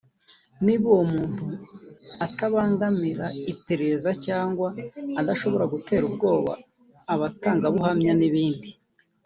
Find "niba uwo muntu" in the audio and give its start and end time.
0.65-1.45